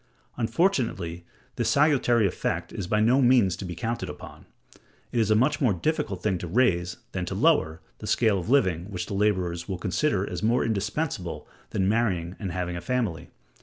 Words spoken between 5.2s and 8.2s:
a much more difficult thing to raise, than to lower, the